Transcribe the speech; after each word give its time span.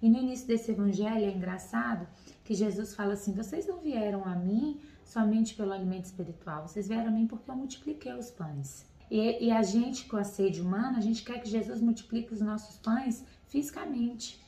E 0.00 0.08
no 0.08 0.16
início 0.16 0.46
desse 0.46 0.70
evangelho 0.70 1.24
é 1.24 1.28
engraçado 1.28 2.06
que 2.44 2.54
Jesus 2.54 2.94
fala 2.94 3.14
assim: 3.14 3.32
vocês 3.32 3.66
não 3.66 3.80
vieram 3.80 4.24
a 4.24 4.36
mim 4.36 4.80
somente 5.04 5.56
pelo 5.56 5.72
alimento 5.72 6.04
espiritual, 6.04 6.68
vocês 6.68 6.86
vieram 6.86 7.08
a 7.08 7.10
mim 7.10 7.26
porque 7.26 7.50
eu 7.50 7.56
multipliquei 7.56 8.12
os 8.14 8.30
pães. 8.30 8.86
E, 9.10 9.46
e 9.46 9.50
a 9.50 9.60
gente, 9.64 10.04
com 10.04 10.16
a 10.16 10.22
sede 10.22 10.60
humana, 10.60 10.98
a 10.98 11.00
gente 11.00 11.24
quer 11.24 11.40
que 11.40 11.48
Jesus 11.48 11.80
multiplique 11.80 12.32
os 12.32 12.40
nossos 12.40 12.76
pães 12.78 13.24
fisicamente. 13.48 14.40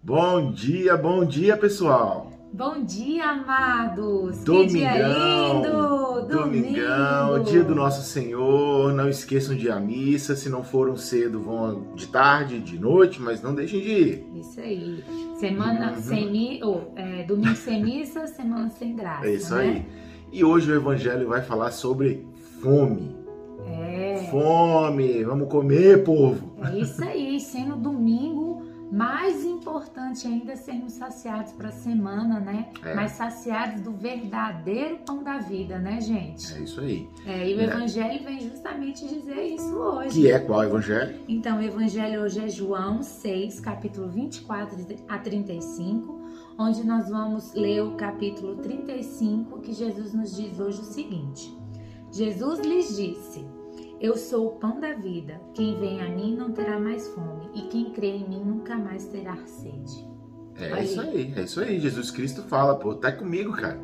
Bom 0.00 0.52
dia, 0.52 0.96
bom 0.96 1.24
dia, 1.24 1.56
pessoal. 1.56 2.33
Bom 2.56 2.84
dia, 2.84 3.30
amados. 3.30 4.44
Domingão, 4.44 4.68
que 4.68 4.76
dia 4.78 5.08
lindo. 5.08 6.28
Domingão, 6.28 7.28
Domingo. 7.32 7.50
dia 7.50 7.64
do 7.64 7.74
nosso 7.74 8.02
Senhor. 8.08 8.92
Não 8.92 9.08
esqueçam 9.08 9.56
de 9.56 9.66
ir 9.66 9.72
à 9.72 9.80
missa. 9.80 10.36
Se 10.36 10.48
não 10.48 10.62
foram 10.62 10.96
cedo, 10.96 11.40
vão 11.40 11.82
de 11.96 12.06
tarde, 12.06 12.60
de 12.60 12.78
noite, 12.78 13.20
mas 13.20 13.42
não 13.42 13.52
deixem 13.56 13.80
de 13.80 13.90
ir. 13.90 14.26
Isso 14.36 14.60
aí. 14.60 15.02
Semana 15.40 15.94
Uhum. 15.94 16.00
sem 16.00 16.30
mi... 16.30 16.60
oh, 16.62 16.78
é, 16.94 17.24
domingo 17.24 17.56
sem 17.56 17.82
missa, 17.82 18.24
semana 18.28 18.70
sem 18.70 18.94
graça. 18.94 19.26
É 19.26 19.34
isso 19.34 19.52
né? 19.56 19.60
aí. 19.60 19.86
E 20.32 20.44
hoje 20.44 20.70
o 20.70 20.76
Evangelho 20.76 21.26
vai 21.28 21.42
falar 21.42 21.72
sobre 21.72 22.24
fome. 22.62 23.16
É. 23.66 24.28
Fome, 24.30 25.24
vamos 25.24 25.48
comer, 25.48 26.04
povo. 26.04 26.54
É 26.62 26.78
isso 26.78 27.02
aí, 27.02 27.40
sendo 27.40 27.74
domingo, 27.74 28.62
mais 28.92 29.44
importante 29.44 30.26
ainda 30.26 30.54
sermos 30.56 30.92
saciados 30.92 31.52
para 31.52 31.68
a 31.68 31.72
semana, 31.72 32.38
né? 32.40 32.68
É. 32.84 32.94
Mas 32.94 33.12
saciados 33.12 33.80
do 33.80 33.92
verdadeiro 33.92 34.98
pão 35.04 35.22
da 35.22 35.38
vida, 35.38 35.78
né, 35.78 36.00
gente? 36.00 36.52
É 36.54 36.60
isso 36.60 36.80
aí. 36.80 37.08
É, 37.26 37.50
e 37.50 37.54
o 37.56 37.60
É. 37.60 37.64
Evangelho 37.64 38.24
vem 38.24 38.40
justamente 38.40 39.06
dizer 39.06 39.42
isso 39.42 39.74
hoje. 39.74 40.20
Que 40.20 40.30
é 40.30 40.38
qual 40.38 40.62
Evangelho? 40.64 41.18
Então, 41.28 41.58
o 41.58 41.62
Evangelho 41.62 42.22
hoje 42.22 42.40
é 42.40 42.48
João 42.48 43.02
6, 43.02 43.60
capítulo 43.60 44.08
24 44.08 44.76
a 45.08 45.18
35, 45.18 46.20
onde 46.58 46.86
nós 46.86 47.08
vamos 47.08 47.52
ler 47.54 47.82
o 47.82 47.96
capítulo 47.96 48.56
35, 48.56 49.60
que 49.60 49.72
Jesus 49.72 50.12
nos 50.14 50.36
diz 50.36 50.58
hoje 50.60 50.80
o 50.80 50.84
seguinte: 50.84 51.52
Jesus 52.12 52.60
lhes 52.60 52.96
disse: 52.96 53.44
Eu 54.04 54.18
sou 54.18 54.48
o 54.48 54.50
pão 54.50 54.78
da 54.78 54.92
vida. 54.92 55.40
Quem 55.54 55.80
vem 55.80 56.02
a 56.02 56.10
mim 56.10 56.36
não 56.36 56.52
terá 56.52 56.78
mais 56.78 57.08
fome, 57.08 57.48
e 57.54 57.62
quem 57.68 57.90
crê 57.90 58.08
em 58.08 58.28
mim 58.28 58.44
nunca 58.44 58.76
mais 58.76 59.06
terá 59.06 59.34
sede. 59.46 60.06
É 60.56 60.74
Aí. 60.74 60.84
isso 60.84 61.00
aí, 61.00 61.32
é 61.34 61.40
isso 61.40 61.60
aí. 61.60 61.80
Jesus 61.80 62.10
Cristo 62.10 62.42
fala, 62.42 62.74
pô, 62.74 62.94
tá 62.94 63.10
comigo, 63.10 63.54
cara. 63.54 63.80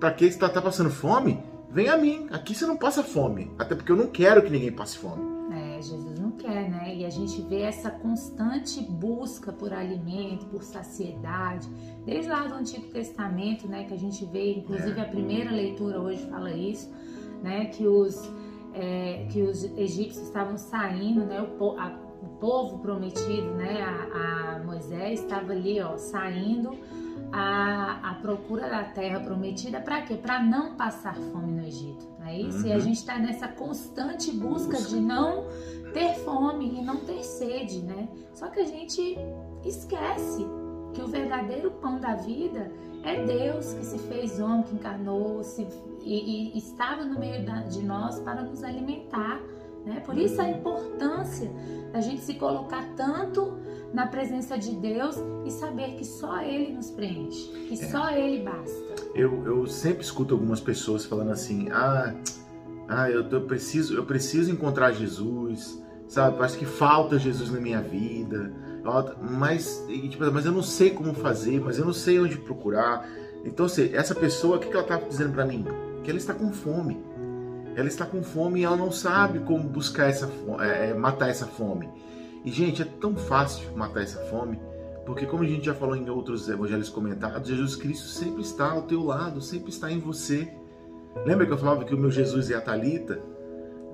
Pra 0.00 0.10
que 0.10 0.28
você 0.28 0.36
tá, 0.36 0.48
tá 0.48 0.60
passando 0.60 0.90
fome? 0.90 1.38
Vem 1.70 1.88
a 1.88 1.96
mim. 1.96 2.26
Aqui 2.32 2.56
você 2.56 2.66
não 2.66 2.76
passa 2.76 3.04
fome. 3.04 3.52
Até 3.56 3.76
porque 3.76 3.92
eu 3.92 3.96
não 3.96 4.08
quero 4.08 4.42
que 4.42 4.50
ninguém 4.50 4.72
passe 4.72 4.98
fome. 4.98 5.22
É, 5.54 5.80
Jesus 5.80 6.18
não 6.18 6.32
quer, 6.32 6.68
né? 6.68 6.96
E 6.96 7.04
a 7.04 7.10
gente 7.10 7.40
vê 7.42 7.60
essa 7.60 7.88
constante 7.88 8.82
busca 8.82 9.52
por 9.52 9.72
alimento, 9.72 10.44
por 10.46 10.64
saciedade, 10.64 11.68
desde 12.04 12.28
lá 12.28 12.48
do 12.48 12.54
Antigo 12.54 12.88
Testamento, 12.88 13.68
né? 13.68 13.84
Que 13.84 13.94
a 13.94 13.98
gente 13.98 14.24
vê, 14.24 14.54
inclusive 14.54 15.00
a 15.00 15.04
primeira 15.04 15.52
leitura 15.52 16.00
hoje 16.00 16.26
fala 16.28 16.50
isso, 16.50 16.92
né? 17.44 17.66
Que 17.66 17.86
os, 17.86 18.28
é, 18.74 19.26
que 19.30 19.42
os 19.42 19.64
egípcios 19.76 20.26
estavam 20.26 20.56
saindo, 20.56 21.24
né? 21.24 21.40
O, 21.60 21.70
a- 21.78 21.98
o 22.22 22.28
povo 22.38 22.78
prometido, 22.78 23.50
né? 23.54 23.82
A, 23.82 24.56
a 24.56 24.58
Moisés 24.64 25.20
estava 25.20 25.52
ali, 25.52 25.80
ó, 25.80 25.96
saindo 25.98 26.70
à, 27.32 28.10
à 28.10 28.14
procura 28.14 28.68
da 28.68 28.84
terra 28.84 29.20
prometida 29.20 29.80
para 29.80 30.02
quê? 30.02 30.14
Para 30.14 30.42
não 30.42 30.74
passar 30.76 31.14
fome 31.16 31.52
no 31.52 31.66
Egito, 31.66 32.06
não 32.20 32.26
é 32.26 32.38
isso? 32.38 32.66
E 32.66 32.72
a 32.72 32.76
Uhum. 32.76 32.80
gente 32.80 32.96
está 32.98 33.18
nessa 33.18 33.48
constante 33.48 34.30
busca 34.30 34.76
Busca. 34.76 34.88
de 34.90 35.00
não 35.00 35.44
ter 35.92 36.14
fome 36.24 36.78
e 36.78 36.82
não 36.82 36.96
ter 36.98 37.22
sede, 37.24 37.80
né? 37.82 38.08
Só 38.34 38.48
que 38.48 38.60
a 38.60 38.64
gente 38.64 39.18
esquece 39.64 40.46
que 40.94 41.00
o 41.02 41.06
verdadeiro 41.06 41.70
pão 41.72 41.98
da 41.98 42.14
vida 42.14 42.70
é 43.04 43.24
Deus 43.24 43.74
que 43.74 43.84
se 43.84 43.98
fez 43.98 44.38
homem, 44.40 44.62
que 44.62 44.74
encarnou 44.74 45.42
se, 45.42 45.66
e, 46.02 46.52
e 46.54 46.58
estava 46.58 47.04
no 47.04 47.18
meio 47.18 47.44
da- 47.44 47.62
de 47.62 47.82
nós 47.82 48.18
para 48.20 48.42
nos 48.42 48.62
alimentar. 48.62 49.40
Né? 49.84 50.00
Por 50.00 50.16
isso 50.16 50.40
a 50.40 50.48
importância 50.48 51.50
da 51.92 52.00
gente 52.00 52.20
se 52.22 52.34
colocar 52.34 52.88
tanto 52.96 53.58
na 53.92 54.06
presença 54.06 54.56
de 54.56 54.76
Deus 54.76 55.16
e 55.44 55.50
saber 55.50 55.96
que 55.96 56.04
só 56.04 56.40
Ele 56.40 56.72
nos 56.72 56.90
preenche, 56.90 57.48
que 57.68 57.74
É. 57.74 57.88
só 57.90 58.10
Ele 58.10 58.42
basta. 58.44 58.94
Eu, 59.14 59.44
eu 59.44 59.66
sempre 59.66 60.02
escuto 60.04 60.34
algumas 60.34 60.60
pessoas 60.60 61.04
falando 61.04 61.32
assim, 61.32 61.68
ah, 61.72 62.14
ah 62.88 63.10
eu, 63.10 63.28
tô- 63.28 63.36
eu 63.36 63.42
preciso, 63.46 63.94
eu 63.96 64.04
preciso 64.06 64.52
encontrar 64.52 64.92
Jesus, 64.92 65.81
sabe? 66.12 66.36
Parece 66.36 66.58
que 66.58 66.66
falta 66.66 67.18
Jesus 67.18 67.50
na 67.50 67.58
minha 67.58 67.80
vida. 67.80 68.52
Mas, 69.30 69.82
tipo, 69.88 70.30
mas 70.30 70.44
eu 70.44 70.52
não 70.52 70.62
sei 70.62 70.90
como 70.90 71.14
fazer, 71.14 71.58
mas 71.58 71.78
eu 71.78 71.86
não 71.86 71.92
sei 71.94 72.20
onde 72.20 72.36
procurar. 72.36 73.08
Então, 73.44 73.64
assim, 73.66 73.90
essa 73.94 74.14
pessoa, 74.14 74.56
o 74.56 74.60
que 74.60 74.70
ela 74.70 74.82
está 74.82 74.96
dizendo 74.98 75.32
para 75.32 75.46
mim? 75.46 75.64
Que 76.04 76.10
ela 76.10 76.18
está 76.18 76.34
com 76.34 76.52
fome. 76.52 77.02
Ela 77.74 77.88
está 77.88 78.04
com 78.04 78.22
fome 78.22 78.60
e 78.60 78.64
ela 78.64 78.76
não 78.76 78.92
sabe 78.92 79.38
como 79.38 79.66
buscar 79.66 80.10
essa 80.10 80.26
fome, 80.26 80.58
matar 80.98 81.30
essa 81.30 81.46
fome. 81.46 81.88
E, 82.44 82.50
gente, 82.50 82.82
é 82.82 82.84
tão 82.84 83.16
fácil 83.16 83.74
matar 83.74 84.02
essa 84.02 84.20
fome, 84.24 84.60
porque 85.06 85.24
como 85.24 85.44
a 85.44 85.46
gente 85.46 85.64
já 85.64 85.74
falou 85.74 85.96
em 85.96 86.10
outros 86.10 86.46
evangelhos 86.46 86.90
comentados, 86.90 87.48
Jesus 87.48 87.74
Cristo 87.74 88.08
sempre 88.08 88.42
está 88.42 88.70
ao 88.70 88.82
teu 88.82 89.02
lado, 89.02 89.40
sempre 89.40 89.70
está 89.70 89.90
em 89.90 90.00
você. 90.00 90.52
Lembra 91.24 91.46
que 91.46 91.52
eu 91.52 91.58
falava 91.58 91.84
que 91.84 91.94
o 91.94 91.98
meu 91.98 92.10
Jesus 92.10 92.50
é 92.50 92.54
a 92.54 92.60
Talita? 92.60 93.18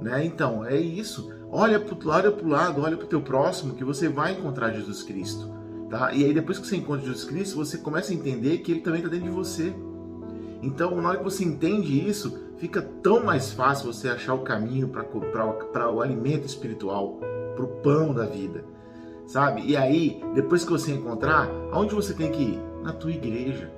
Né? 0.00 0.24
Então, 0.24 0.64
é 0.64 0.76
isso. 0.76 1.30
Olha 1.50 1.80
para 1.80 1.94
o 1.94 2.48
lado, 2.48 2.82
olha 2.82 2.96
para 2.96 3.06
o 3.06 3.08
teu 3.08 3.22
próximo, 3.22 3.74
que 3.74 3.84
você 3.84 4.08
vai 4.08 4.32
encontrar 4.32 4.70
Jesus 4.72 5.02
Cristo. 5.02 5.50
Tá? 5.88 6.12
E 6.12 6.24
aí 6.24 6.34
depois 6.34 6.58
que 6.58 6.66
você 6.66 6.76
encontra 6.76 7.06
Jesus 7.06 7.24
Cristo, 7.24 7.56
você 7.56 7.78
começa 7.78 8.12
a 8.12 8.14
entender 8.14 8.58
que 8.58 8.72
Ele 8.72 8.80
também 8.80 9.00
está 9.00 9.10
dentro 9.10 9.30
de 9.30 9.34
você. 9.34 9.74
Então, 10.62 11.00
na 11.00 11.08
hora 11.08 11.18
que 11.18 11.24
você 11.24 11.44
entende 11.44 12.06
isso, 12.06 12.38
fica 12.58 12.82
tão 12.82 13.24
mais 13.24 13.52
fácil 13.52 13.92
você 13.92 14.08
achar 14.08 14.34
o 14.34 14.42
caminho 14.42 14.88
para 14.88 15.90
o 15.90 16.02
alimento 16.02 16.46
espiritual, 16.46 17.18
para 17.54 17.64
o 17.64 17.68
pão 17.80 18.12
da 18.12 18.26
vida, 18.26 18.64
sabe? 19.26 19.62
E 19.64 19.76
aí, 19.76 20.20
depois 20.34 20.64
que 20.64 20.70
você 20.70 20.92
encontrar, 20.92 21.48
aonde 21.72 21.94
você 21.94 22.12
tem 22.12 22.30
que 22.30 22.42
ir? 22.42 22.60
Na 22.82 22.92
tua 22.92 23.12
igreja. 23.12 23.72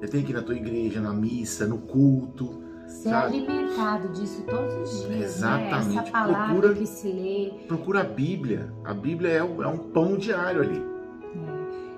Você 0.00 0.08
tem 0.08 0.22
que 0.22 0.32
ir 0.32 0.34
na 0.34 0.42
tua 0.42 0.56
igreja, 0.56 1.00
na 1.00 1.12
missa, 1.12 1.66
no 1.66 1.78
culto. 1.78 2.63
Ser 2.86 3.10
Sabe? 3.10 3.36
alimentado 3.38 4.08
disso 4.10 4.42
todos 4.48 4.74
os 4.92 5.06
dias, 5.08 5.18
né? 5.18 5.24
Exatamente. 5.24 5.98
Essa 5.98 6.10
palavra 6.10 6.46
Procura- 6.46 6.74
que 6.74 6.86
se 6.86 7.08
lê, 7.08 7.52
Procura 7.66 8.00
a 8.00 8.04
Bíblia. 8.04 8.72
A 8.84 8.94
Bíblia 8.94 9.30
é 9.30 9.42
um, 9.42 9.62
é 9.62 9.66
um 9.68 9.78
pão 9.78 10.16
diário 10.16 10.60
ali. 10.62 10.82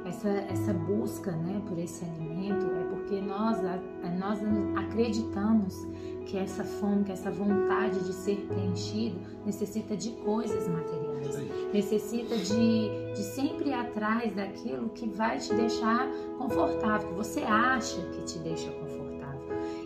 É, 0.05 0.09
essa, 0.09 0.29
essa 0.29 0.73
busca 0.73 1.33
né, 1.33 1.61
por 1.69 1.79
esse 1.79 2.05
alimento 2.05 2.65
é 2.67 2.85
porque 2.95 3.21
nós, 3.21 3.59
nós 4.19 4.39
acreditamos 4.77 5.87
que 6.27 6.37
essa 6.37 6.65
fome, 6.65 7.05
que 7.05 7.13
essa 7.13 7.31
vontade 7.31 8.01
de 8.05 8.13
ser 8.13 8.37
preenchido 8.49 9.17
necessita 9.45 9.97
de 9.97 10.11
coisas 10.11 10.69
materiais, 10.69 11.39
necessita 11.73 12.37
de, 12.37 12.89
de 13.15 13.23
sempre 13.23 13.69
ir 13.71 13.75
atrás 13.75 14.35
daquilo 14.35 14.89
que 14.91 15.09
vai 15.09 15.39
te 15.39 15.55
deixar 15.55 16.09
confortável, 16.39 17.09
que 17.09 17.15
você 17.15 17.41
acha 17.43 18.01
que 18.11 18.25
te 18.25 18.39
deixa 18.41 18.71
confortável. 18.73 19.06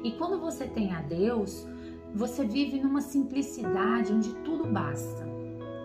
E 0.02 0.12
quando 0.12 0.38
você 0.40 0.66
tem 0.66 0.92
a 0.94 1.00
Deus, 1.02 1.66
você 2.14 2.44
vive 2.44 2.80
numa 2.80 3.00
simplicidade 3.00 4.12
onde 4.12 4.32
tudo 4.36 4.66
basta, 4.66 5.26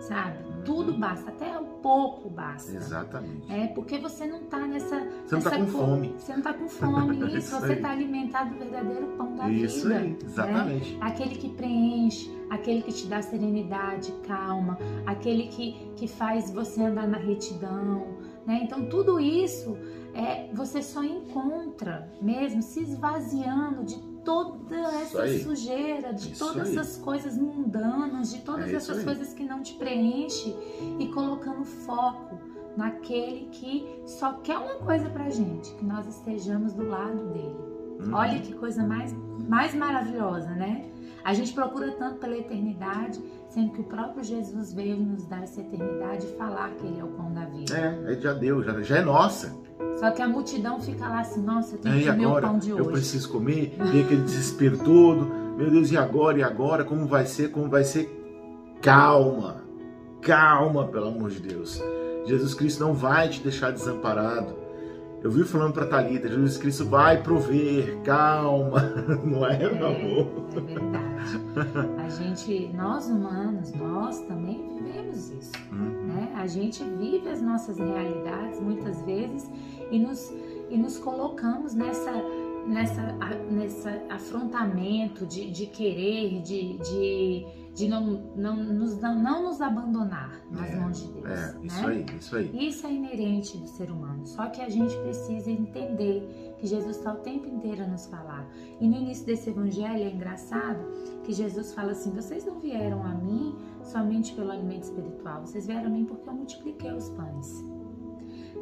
sabe? 0.00 0.44
Tudo 0.64 0.94
basta, 0.94 1.30
até 1.30 1.56
o 1.56 1.64
pouco 1.64 2.28
basta. 2.28 2.72
Exatamente. 2.74 3.52
É 3.52 3.68
porque 3.68 3.98
você 3.98 4.26
não 4.26 4.40
tá 4.46 4.58
nessa. 4.66 4.98
Você 5.24 5.36
não 5.36 5.42
tá 5.42 5.50
nessa 5.50 5.56
com 5.58 5.66
co- 5.66 5.78
fome. 5.86 6.14
Você 6.18 6.34
não 6.34 6.42
tá 6.42 6.54
com 6.54 6.68
fome, 6.68 7.16
isso. 7.28 7.36
Isso 7.36 7.60
você 7.60 7.72
aí. 7.74 7.80
tá 7.80 7.90
alimentado 7.92 8.50
do 8.50 8.58
verdadeiro 8.58 9.06
pão 9.16 9.36
da 9.36 9.48
Isso 9.48 9.84
vida. 9.88 10.00
aí, 10.00 10.10
né? 10.10 10.16
exatamente. 10.24 10.98
Aquele 11.00 11.36
que 11.36 11.48
preenche, 11.50 12.36
aquele 12.50 12.82
que 12.82 12.92
te 12.92 13.06
dá 13.06 13.22
serenidade, 13.22 14.12
calma, 14.26 14.76
aquele 15.06 15.46
que, 15.46 15.92
que 15.94 16.08
faz 16.08 16.50
você 16.50 16.82
andar 16.82 17.06
na 17.06 17.18
retidão, 17.18 18.04
né? 18.44 18.58
Então 18.64 18.88
tudo 18.88 19.20
isso 19.20 19.78
é 20.14 20.48
você 20.52 20.82
só 20.82 21.04
encontra 21.04 22.10
mesmo 22.20 22.60
se 22.60 22.80
esvaziando 22.80 23.84
de 23.84 23.94
toda 24.26 24.76
essa 25.00 25.22
aí. 25.22 25.42
sujeira, 25.42 26.12
de 26.12 26.32
Isso 26.32 26.44
todas 26.44 26.68
aí. 26.68 26.76
essas 26.76 26.96
coisas 26.98 27.38
mundanas, 27.38 28.32
de 28.32 28.40
todas 28.42 28.68
É 28.68 28.74
essas 28.74 29.02
coisas 29.04 29.32
que 29.32 29.44
não 29.44 29.62
te 29.62 29.74
preenchem 29.74 30.54
e 30.98 31.06
colocando 31.08 31.64
foco 31.64 32.36
naquele 32.76 33.46
que 33.52 34.02
só 34.04 34.34
quer 34.34 34.58
uma 34.58 34.74
coisa 34.74 35.08
pra 35.08 35.30
gente, 35.30 35.72
que 35.76 35.84
nós 35.84 36.06
estejamos 36.06 36.74
do 36.74 36.86
lado 36.86 37.24
dele. 37.32 37.75
Uhum. 38.00 38.14
Olha 38.14 38.38
que 38.40 38.52
coisa 38.54 38.82
mais, 38.86 39.14
mais 39.48 39.74
maravilhosa, 39.74 40.50
né? 40.50 40.84
A 41.24 41.34
gente 41.34 41.52
procura 41.52 41.90
tanto 41.92 42.18
pela 42.20 42.36
eternidade, 42.36 43.20
sendo 43.48 43.72
que 43.72 43.80
o 43.80 43.84
próprio 43.84 44.22
Jesus 44.22 44.72
veio 44.72 44.96
nos 44.96 45.26
dar 45.26 45.42
essa 45.42 45.60
eternidade 45.60 46.24
e 46.26 46.36
falar 46.36 46.70
que 46.70 46.86
ele 46.86 47.00
é 47.00 47.04
o 47.04 47.08
pão 47.08 47.32
da 47.32 47.44
vida. 47.46 47.76
É, 47.76 48.12
é 48.12 48.20
já 48.20 48.32
deu, 48.32 48.62
já, 48.62 48.80
já 48.82 48.98
é 48.98 49.02
nossa. 49.02 49.52
Só 49.98 50.10
que 50.12 50.22
a 50.22 50.28
multidão 50.28 50.78
fica 50.80 51.08
lá 51.08 51.20
assim, 51.20 51.42
nossa, 51.42 51.74
eu 51.74 51.78
tenho 51.80 51.94
É, 51.96 51.98
que 51.98 52.04
e 52.04 52.12
comer 52.12 52.26
o 52.26 52.28
agora? 52.28 52.46
pão 52.46 52.58
de 52.58 52.70
Eu 52.70 52.76
hoje. 52.78 52.90
preciso 52.90 53.28
comer, 53.30 53.76
vem 53.90 54.04
aquele 54.04 54.22
desespero 54.22 54.78
todo. 54.78 55.26
Meu 55.56 55.70
Deus, 55.70 55.90
e 55.90 55.96
agora? 55.96 56.38
E 56.38 56.42
agora? 56.42 56.84
Como 56.84 57.06
vai 57.06 57.26
ser? 57.26 57.50
Como 57.50 57.68
vai 57.68 57.82
ser? 57.82 58.08
Calma. 58.82 59.64
calma, 60.22 60.86
pelo 60.88 61.08
amor 61.08 61.30
de 61.30 61.40
Deus. 61.40 61.80
Jesus 62.26 62.52
Cristo 62.54 62.84
não 62.84 62.92
vai 62.92 63.28
te 63.28 63.40
deixar 63.42 63.70
desamparado. 63.72 64.54
Eu 65.26 65.32
vi 65.32 65.42
falando 65.42 65.72
para 65.72 65.86
Talita, 65.86 66.28
Jesus 66.28 66.56
Cristo 66.56 66.84
vai 66.84 67.20
prover, 67.20 68.00
calma, 68.04 68.80
não 69.26 69.44
é, 69.44 69.58
meu 69.58 69.86
É, 69.88 69.96
amor? 69.96 70.28
é 70.56 70.60
verdade. 70.60 71.96
A 71.98 72.08
gente, 72.08 72.68
nós 72.72 73.08
humanos, 73.08 73.72
nós 73.72 74.20
também 74.20 74.62
vivemos 74.78 75.30
isso. 75.30 75.50
Uhum. 75.72 76.06
né? 76.06 76.32
A 76.36 76.46
gente 76.46 76.84
vive 76.84 77.28
as 77.28 77.42
nossas 77.42 77.76
realidades 77.76 78.60
muitas 78.60 79.02
vezes 79.02 79.50
e 79.90 79.98
nos, 79.98 80.32
e 80.70 80.78
nos 80.78 80.96
colocamos 80.96 81.74
nessa, 81.74 82.12
nessa, 82.68 83.02
nessa 83.50 84.00
afrontamento 84.08 85.26
de, 85.26 85.50
de 85.50 85.66
querer, 85.66 86.40
de, 86.42 86.78
de, 86.78 87.46
de 87.76 87.88
não, 87.88 88.32
não, 88.34 88.56
nos, 88.56 88.98
não, 88.98 89.22
não 89.22 89.42
nos 89.42 89.60
abandonar 89.60 90.40
nas 90.50 90.70
É, 90.70 90.76
mãos 90.76 90.98
de 90.98 91.12
Deus. 91.12 91.26
É, 91.26 91.52
né? 91.52 91.60
isso 91.62 91.86
aí, 91.86 92.06
isso 92.18 92.36
aí. 92.36 92.68
Isso 92.68 92.86
é 92.86 92.92
inerente 92.92 93.58
do 93.58 93.66
ser 93.68 93.90
humano. 93.90 94.26
Só 94.26 94.46
que 94.46 94.62
a 94.62 94.68
gente 94.70 94.96
precisa 95.00 95.50
entender 95.50 96.54
que 96.58 96.66
Jesus 96.66 96.96
está 96.96 97.12
o 97.12 97.16
tempo 97.18 97.46
inteiro 97.46 97.84
a 97.84 97.86
nos 97.86 98.06
falar. 98.06 98.48
E 98.80 98.88
no 98.88 98.96
início 98.96 99.26
desse 99.26 99.50
evangelho 99.50 100.02
é 100.04 100.10
engraçado 100.10 100.80
que 101.22 101.34
Jesus 101.34 101.74
fala 101.74 101.92
assim: 101.92 102.10
vocês 102.12 102.46
não 102.46 102.58
vieram 102.58 103.02
a 103.04 103.14
mim 103.14 103.54
somente 103.82 104.32
pelo 104.32 104.50
alimento 104.50 104.84
espiritual, 104.84 105.42
vocês 105.42 105.66
vieram 105.66 105.86
a 105.86 105.90
mim 105.90 106.06
porque 106.06 106.26
eu 106.28 106.32
multipliquei 106.34 106.92
os 106.92 107.10
pães. 107.10 107.62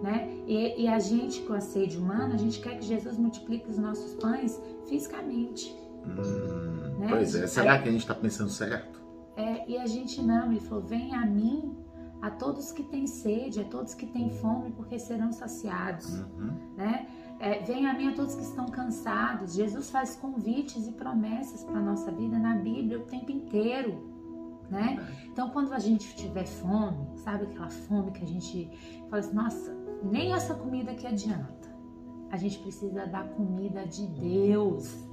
Né? 0.03 0.29
E, 0.47 0.83
e 0.83 0.89
a 0.89 0.99
gente, 0.99 1.41
com 1.43 1.53
a 1.55 1.61
sede 1.61 1.97
humana, 1.97 2.35
a 2.35 2.37
gente 2.37 2.61
quer 2.61 2.77
que 2.79 2.85
Jesus 2.85 3.17
multiplique 3.17 3.71
os 3.71 3.79
nossos 3.79 4.15
pães 4.17 4.61
fisicamente. 4.89 5.73
Hum, 6.05 6.99
Né? 6.99 7.07
Pois 7.09 7.35
é, 7.35 7.47
será 7.47 7.79
que 7.79 7.89
a 7.89 7.93
gente 7.93 8.01
está 8.03 8.15
pensando 8.15 8.51
certo? 8.51 8.94
É, 9.37 9.69
e 9.69 9.77
a 9.79 9.87
gente 9.87 10.23
não, 10.23 10.51
ele 10.51 10.61
falou: 10.61 10.85
vem 10.85 11.15
a 11.15 11.27
mim, 11.27 11.77
a 12.23 12.31
todos 12.31 12.73
que 12.73 12.83
têm 12.83 13.07
sede, 13.07 13.61
a 13.61 13.65
todos 13.65 13.95
que 13.95 14.07
têm 14.07 14.31
fome, 14.31 14.71
porque 14.73 14.99
serão 14.99 15.33
saciados. 15.33 16.21
Uhum. 16.21 16.75
né? 16.77 17.07
É, 17.41 17.61
venha 17.63 17.91
a 17.91 17.95
mim 17.95 18.09
a 18.09 18.15
todos 18.15 18.35
que 18.35 18.43
estão 18.43 18.67
cansados. 18.67 19.55
Jesus 19.55 19.91
faz 19.91 20.17
convites 20.17 20.87
e 20.87 20.93
promessas 20.93 21.65
para 21.65 21.81
nossa 21.81 22.11
vida 22.13 22.39
na 22.39 22.57
Bíblia 22.57 22.99
o 22.99 23.03
tempo 23.03 23.31
inteiro, 23.31 24.65
né? 24.71 25.05
Então, 25.27 25.51
quando 25.51 25.73
a 25.73 25.79
gente 25.79 26.15
tiver 26.17 26.47
fome, 26.47 27.07
sabe 27.19 27.45
aquela 27.45 27.69
fome 27.69 28.13
que 28.13 28.23
a 28.23 28.27
gente 28.27 28.71
fala 29.11 29.21
assim, 29.21 29.35
nossa, 29.35 29.77
nem 30.03 30.33
essa 30.33 30.55
comida 30.55 30.95
que 30.95 31.07
adianta. 31.07 31.75
A 32.31 32.37
gente 32.37 32.59
precisa 32.61 33.07
da 33.07 33.25
comida 33.25 33.87
de 33.87 34.07
Deus. 34.07 35.07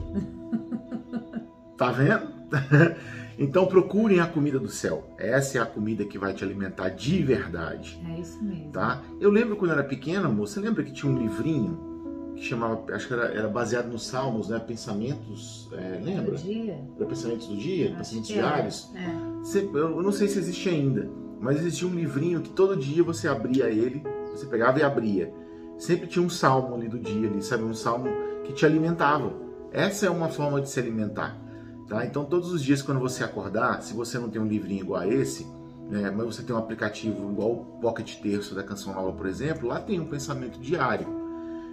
Tá 1.77 1.91
vendo? 1.91 2.40
então 3.37 3.65
procurem 3.65 4.19
a 4.19 4.27
comida 4.27 4.59
do 4.59 4.67
céu. 4.69 5.13
Essa 5.17 5.57
é 5.57 5.61
a 5.61 5.65
comida 5.65 6.05
que 6.05 6.17
vai 6.17 6.33
te 6.33 6.43
alimentar 6.43 6.89
de 6.89 7.21
verdade, 7.23 7.99
É 8.09 8.19
isso 8.19 8.43
mesmo. 8.43 8.71
tá? 8.71 9.01
Eu 9.19 9.29
lembro 9.29 9.55
quando 9.55 9.71
eu 9.71 9.77
era 9.77 9.87
pequena, 9.87 10.27
amor, 10.27 10.47
você 10.47 10.59
lembra 10.59 10.83
que 10.83 10.91
tinha 10.91 11.11
um 11.11 11.17
livrinho 11.17 11.89
que 12.35 12.43
chamava, 12.43 12.83
acho 12.93 13.07
que 13.07 13.13
era, 13.13 13.25
era 13.25 13.47
baseado 13.47 13.87
nos 13.87 14.05
Salmos, 14.07 14.49
né? 14.49 14.57
Pensamentos, 14.59 15.69
é, 15.73 15.99
lembra? 16.03 16.31
Todo 16.35 16.41
dia. 16.43 16.79
Era 16.97 17.05
Pensamentos 17.05 17.47
do 17.47 17.55
Dia, 17.57 17.85
Acho 17.99 18.15
Pensamentos. 18.15 18.27
Diários. 18.27 18.91
É. 18.95 19.43
Você- 19.43 19.69
eu 19.73 20.01
não 20.01 20.11
sei 20.11 20.27
se 20.27 20.39
existe 20.39 20.69
ainda, 20.69 21.09
mas 21.39 21.57
existia 21.57 21.87
um 21.87 21.93
livrinho 21.93 22.41
que 22.41 22.49
todo 22.49 22.75
dia 22.75 23.03
você 23.03 23.27
abria 23.27 23.65
ele, 23.69 24.01
você 24.33 24.45
pegava 24.45 24.79
e 24.79 24.83
abria. 24.83 25.33
Sempre 25.77 26.07
tinha 26.07 26.23
um 26.23 26.29
salmo 26.29 26.75
ali 26.75 26.87
do 26.87 26.99
dia, 26.99 27.27
ali, 27.29 27.41
sabe? 27.41 27.63
Um 27.63 27.73
salmo 27.73 28.07
que 28.43 28.53
te 28.53 28.65
alimentava. 28.65 29.33
Essa 29.71 30.05
é 30.05 30.09
uma 30.09 30.29
forma 30.29 30.61
de 30.61 30.69
se 30.69 30.79
alimentar. 30.79 31.35
Tá? 31.91 32.05
Então, 32.05 32.23
todos 32.23 32.53
os 32.53 32.63
dias, 32.63 32.81
quando 32.81 33.01
você 33.01 33.21
acordar, 33.21 33.83
se 33.83 33.93
você 33.93 34.17
não 34.17 34.29
tem 34.29 34.41
um 34.41 34.47
livrinho 34.47 34.79
igual 34.79 35.01
a 35.01 35.07
esse, 35.07 35.45
né, 35.89 36.09
mas 36.09 36.25
você 36.25 36.41
tem 36.41 36.55
um 36.55 36.57
aplicativo 36.57 37.29
igual 37.29 37.51
o 37.51 37.65
Pocket 37.81 38.15
Terço 38.21 38.55
da 38.55 38.63
Canção 38.63 38.93
Nova, 38.93 39.11
por 39.11 39.27
exemplo, 39.27 39.67
lá 39.67 39.77
tem 39.81 39.99
um 39.99 40.05
pensamento 40.05 40.57
diário. 40.57 41.05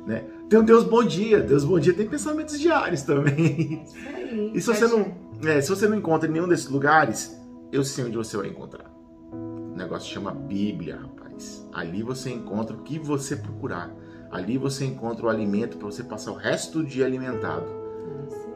Né? 0.04 0.24
Tem 0.50 0.58
o 0.58 0.64
Deus 0.64 0.82
Bom 0.82 1.04
Dia. 1.04 1.38
Deus 1.38 1.62
Bom 1.62 1.78
Dia 1.78 1.94
tem 1.94 2.08
pensamentos 2.08 2.58
diários 2.58 3.02
também. 3.02 3.84
Aí. 4.04 4.50
E 4.54 4.60
se 4.60 4.66
você 4.66 4.88
não, 4.88 5.14
é, 5.44 5.60
se 5.60 5.70
você 5.70 5.86
não 5.86 5.96
encontra 5.96 6.28
em 6.28 6.32
nenhum 6.32 6.48
desses 6.48 6.68
lugares, 6.68 7.40
eu 7.70 7.84
sei 7.84 8.06
onde 8.06 8.16
você 8.16 8.36
vai 8.36 8.48
encontrar. 8.48 8.90
O 9.32 9.76
negócio 9.76 10.12
chama 10.12 10.32
Bíblia, 10.32 10.96
rapaz. 10.96 11.64
Ali 11.72 12.02
você 12.02 12.30
encontra 12.30 12.74
o 12.76 12.82
que 12.82 12.98
você 12.98 13.36
procurar. 13.36 13.94
Ali 14.32 14.58
você 14.58 14.84
encontra 14.84 15.26
o 15.26 15.28
alimento 15.28 15.76
para 15.76 15.86
você 15.86 16.02
passar 16.02 16.32
o 16.32 16.36
resto 16.36 16.80
do 16.80 16.84
dia 16.84 17.06
alimentado, 17.06 17.66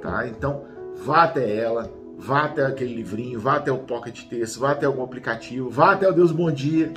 tá? 0.02 0.26
Então, 0.26 0.71
vá 1.04 1.24
até 1.24 1.56
ela, 1.56 1.90
vá 2.18 2.44
até 2.44 2.64
aquele 2.66 2.94
livrinho, 2.94 3.38
vá 3.40 3.56
até 3.56 3.70
o 3.72 3.78
Pocket 3.78 4.24
Texto, 4.28 4.60
vá 4.60 4.72
até 4.72 4.86
algum 4.86 5.02
aplicativo, 5.02 5.68
vá 5.70 5.92
até 5.92 6.08
o 6.08 6.12
Deus 6.12 6.32
Bom 6.32 6.50
Dia, 6.50 6.92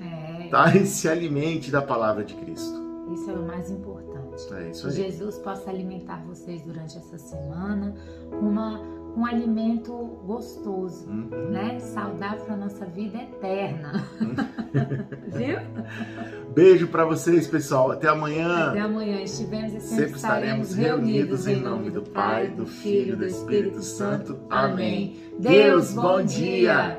É, 0.00 0.48
tá? 0.48 0.74
E 0.76 0.86
se 0.86 1.08
alimente 1.08 1.70
da 1.70 1.82
palavra 1.82 2.24
de 2.24 2.34
Cristo. 2.34 2.78
isso 3.12 3.30
é 3.30 3.34
o 3.34 3.42
mais 3.46 3.70
importante. 3.70 4.08
É 4.54 4.70
isso 4.70 4.82
Que 4.88 5.02
aí. 5.02 5.10
Jesus 5.10 5.38
possa 5.38 5.68
alimentar 5.68 6.22
vocês 6.24 6.62
durante 6.62 6.96
essa 6.96 7.18
semana 7.18 7.92
com 8.30 8.36
uma, 8.48 8.78
um 9.16 9.26
alimento 9.26 9.92
gostoso, 10.24 11.08
Uhum. 11.08 11.50
né? 11.50 11.80
Saudável 11.80 12.44
para 12.44 12.56
nossa 12.56 12.84
vida 12.86 13.18
eterna. 13.18 14.04
Viu? 14.20 14.34
Beijo 16.58 16.88
para 16.88 17.04
vocês, 17.04 17.46
pessoal. 17.46 17.92
Até 17.92 18.08
amanhã. 18.08 18.70
Até 18.70 18.80
amanhã. 18.80 19.22
Estivemos 19.22 19.74
e 19.74 19.80
sempre, 19.80 19.96
Sempre 19.96 20.16
estaremos 20.16 20.74
reunidos 20.74 21.46
em 21.46 21.54
nome 21.54 21.88
do 21.88 22.02
Pai, 22.02 22.48
do 22.48 22.66
Filho 22.66 23.12
e 23.12 23.16
do 23.16 23.24
Espírito 23.24 23.80
Santo. 23.80 24.36
Amém. 24.50 25.16
Deus, 25.38 25.92
bom 25.92 26.20
dia. 26.20 26.98